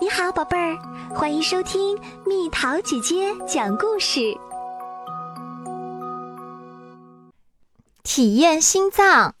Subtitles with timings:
[0.00, 0.78] 你好，宝贝儿，
[1.14, 1.94] 欢迎收听
[2.26, 4.34] 蜜桃姐姐讲故事。
[8.02, 9.34] 体验心脏。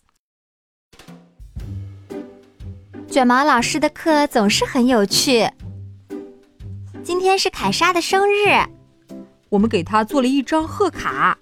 [3.08, 5.50] 卷毛老师的课总是很有趣。
[7.02, 8.50] 今天是凯莎的生日，
[9.48, 11.38] 我们给她做了一张贺卡。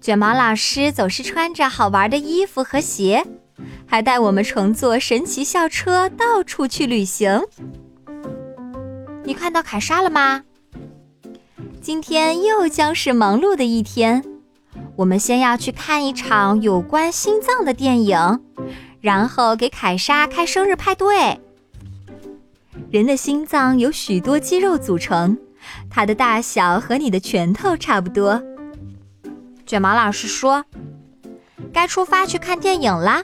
[0.00, 3.26] 卷毛老师总是穿着好玩的衣服和鞋。
[3.86, 7.40] 还带我们乘坐神奇校车到处去旅行。
[9.24, 10.42] 你看到凯莎了吗？
[11.80, 14.24] 今天又将是忙碌的一天。
[14.96, 18.40] 我们先要去看一场有关心脏的电影，
[19.00, 21.40] 然后给凯莎开生日派对。
[22.90, 25.36] 人的心脏由许多肌肉组成，
[25.90, 28.42] 它的大小和你的拳头差不多。
[29.66, 30.64] 卷毛老师说
[31.72, 33.22] ：“该出发去看电影啦。”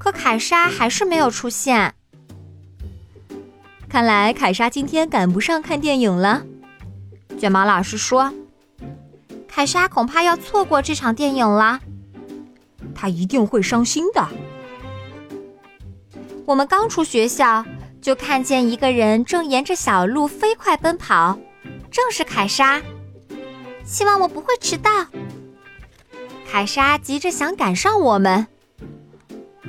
[0.00, 1.94] 可凯莎还是没有出现，
[3.86, 6.42] 看来凯莎今天赶不上看电影了。
[7.38, 8.32] 卷毛老师说
[9.46, 11.80] ：“凯莎恐怕要错过这场电影了，
[12.94, 14.26] 她一定会伤心的。”
[16.46, 17.62] 我们刚出学校，
[18.00, 21.38] 就看见一个人正沿着小路飞快奔跑，
[21.90, 22.80] 正是凯莎。
[23.84, 24.90] 希望我不会迟到。
[26.50, 28.46] 凯莎急着想赶上我们。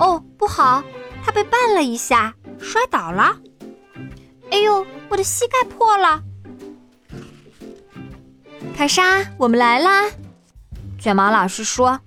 [0.01, 0.83] 哦，不好！
[1.23, 3.37] 他被绊了一下，摔倒了。
[4.49, 6.23] 哎呦，我的膝盖破了！
[8.75, 10.09] 凯莎，我们来啦！
[10.99, 11.99] 卷毛老师说：“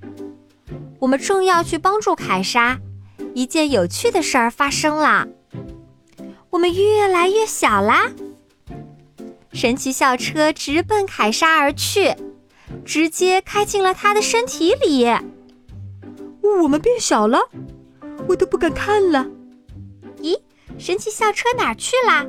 [0.99, 2.81] 我们正要去帮助凯莎，
[3.33, 5.29] 一件有趣的事儿发生了。
[6.51, 8.11] 我们越来越小啦！
[9.53, 12.17] 神奇校车直奔凯莎而去，
[12.85, 15.07] 直接开进了她的身体里。
[16.61, 17.49] 我们变小了。”
[18.29, 19.27] 我都不敢看了。
[20.19, 20.39] 咦，
[20.79, 22.27] 神奇校车哪去啦？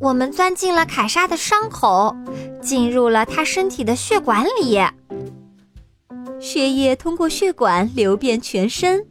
[0.00, 2.16] 我们钻进了凯莎的伤口，
[2.60, 4.80] 进入了她身体的血管里，
[6.40, 9.06] 血液通过血管流遍全身。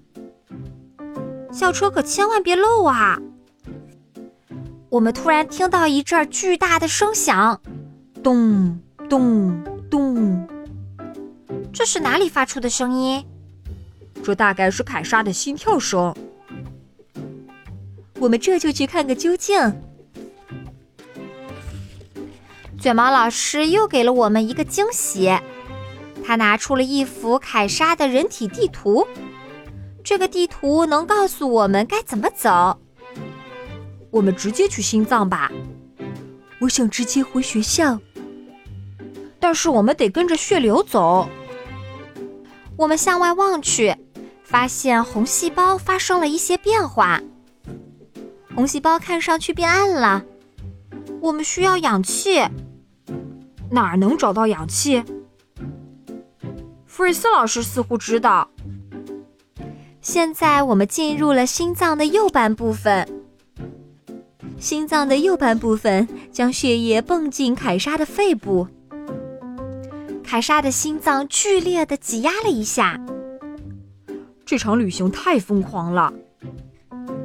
[1.51, 3.19] 校车可千万别漏啊！
[4.89, 7.61] 我们突然听到一阵巨大的声响，
[8.21, 8.77] 咚
[9.09, 10.47] 咚咚，
[11.71, 13.25] 这是哪里发出的声音？
[14.23, 16.15] 这大概是凯莎的心跳声。
[18.19, 19.57] 我们这就去看个究竟。
[22.79, 25.31] 卷毛老师又给了我们一个惊喜，
[26.23, 29.07] 他拿出了一幅凯莎的人体地图。
[30.03, 32.79] 这个地图能告诉我们该怎么走。
[34.09, 35.51] 我们直接去心脏吧。
[36.59, 37.99] 我想直接回学校，
[39.39, 41.29] 但是我们得跟着血流走。
[42.77, 43.95] 我们向外望去。
[44.51, 47.21] 发现红细胞发生了一些变化，
[48.53, 50.25] 红细胞看上去变暗了。
[51.21, 52.41] 我们需要氧气，
[53.69, 55.01] 哪儿能找到氧气？
[56.85, 58.49] 弗瑞斯老师似乎知道。
[60.01, 63.07] 现在我们进入了心脏的右半部分，
[64.59, 68.67] 心脏的右半部分将血液泵进凯莎的肺部，
[70.21, 72.99] 凯莎的心脏剧烈的挤压了一下。
[74.51, 76.11] 这场旅行太疯狂了，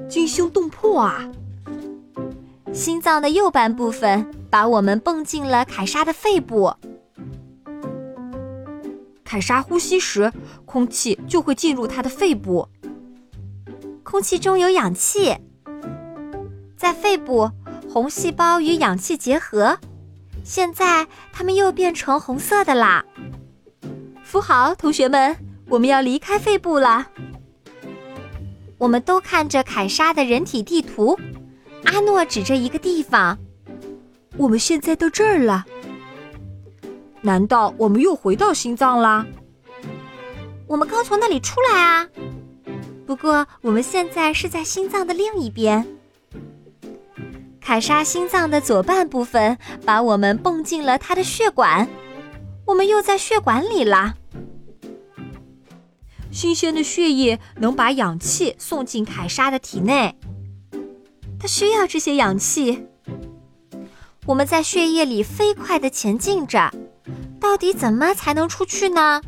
[0.08, 1.28] 惊心动魄啊！
[2.72, 6.72] 心脏的右半部分把我们蹦进了凯莎的肺部。
[9.24, 10.32] 凯莎呼吸时，
[10.64, 12.68] 空气就会进入她的肺部。
[14.04, 15.36] 空气中有氧气，
[16.76, 17.50] 在肺部，
[17.88, 19.76] 红细胞与氧气结合，
[20.44, 23.04] 现在它们又变成红色的啦。
[24.22, 25.36] 扶好，同学们。
[25.68, 27.08] 我们要离开肺部了。
[28.78, 31.18] 我们都看着凯莎的人体地图。
[31.84, 33.38] 阿诺指着一个地方
[34.36, 35.64] ：“我们现在到这儿了。
[37.20, 39.24] 难道我们又回到心脏啦？
[40.66, 42.06] 我们刚从那里出来啊。
[43.06, 45.86] 不过我们现在是在心脏的另一边。
[47.60, 51.88] 凯莎心脏的左半部分把我们蹦进了她的血管。
[52.66, 54.14] 我们又在血管里了。”
[56.36, 60.14] 新鲜的血液能把氧气送进凯莎的体内，
[61.40, 62.86] 她需要这些氧气。
[64.26, 66.70] 我们在血液里飞快地前进着，
[67.40, 69.22] 到底怎么才能出去呢？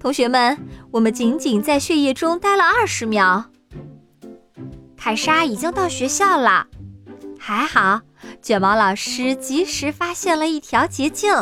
[0.00, 0.58] 同学们，
[0.90, 3.44] 我们仅仅在血液中待了二十秒。
[4.96, 6.66] 凯莎已经到学校了，
[7.38, 8.00] 还好，
[8.42, 11.32] 卷毛老师及时发现了一条捷径。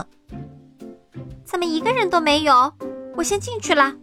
[1.47, 2.71] 怎么一个人都没有？
[3.17, 3.95] 我先进去了。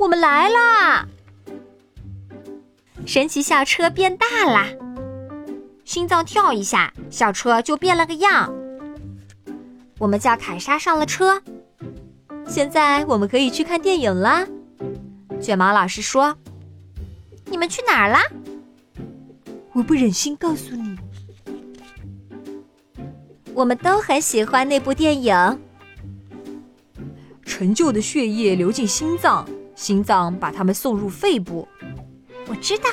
[0.00, 1.06] 我们来啦！
[3.04, 4.66] 神奇校车变大啦，
[5.84, 8.50] 心脏跳一下，校车就变了个样。
[9.98, 11.42] 我们叫凯莎上了车，
[12.48, 14.48] 现在我们可以去看电影啦。
[15.38, 16.34] 卷毛老师说
[17.44, 18.22] ：“你们去哪儿啦？”
[19.74, 20.96] 我不忍心告诉你。
[23.52, 25.60] 我们都很喜欢那部电影。
[27.44, 29.46] 陈旧的血液流进心脏，
[29.80, 31.66] 心脏把它们送入肺部。
[32.48, 32.90] 我知道，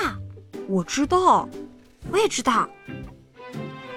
[0.69, 1.49] 我知道，
[2.09, 2.69] 我也知道。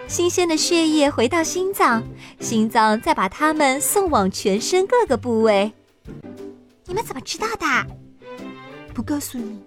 [0.09, 2.03] 新鲜的血液回到心脏，
[2.41, 5.73] 心脏再把它们送往全身各个部位。
[6.87, 7.87] 你们怎么知道的？
[8.93, 9.63] 不告诉你。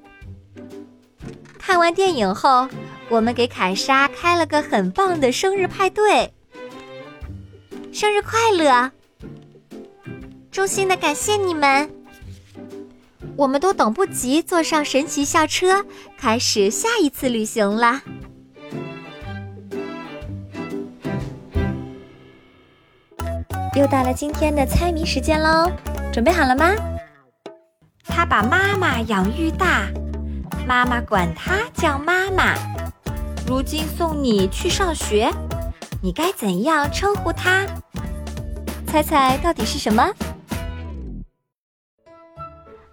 [1.58, 2.68] 看完电影后，
[3.08, 6.34] 我们给凯莎开了个很棒的生日派对。
[7.94, 8.92] 生日快乐！
[10.52, 11.90] 衷心的感谢你们。
[13.36, 15.86] 我们都等不及坐上神奇校车，
[16.18, 18.02] 开始下一次旅行啦！
[23.76, 25.72] 又到了今天的猜谜时间喽，
[26.12, 26.76] 准备好了吗？
[28.06, 29.88] 他把妈妈养育大，
[30.68, 32.54] 妈妈管他叫妈妈。
[33.48, 35.32] 如今送你去上学，
[36.04, 37.66] 你该怎样称呼他？
[38.86, 40.08] 猜猜到底是什么？